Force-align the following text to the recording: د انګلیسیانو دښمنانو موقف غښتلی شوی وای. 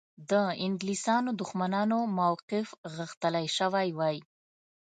د 0.31 0.31
انګلیسیانو 0.65 1.31
دښمنانو 1.41 1.99
موقف 2.19 2.67
غښتلی 2.95 3.45
شوی 3.57 3.87
وای. 3.97 4.17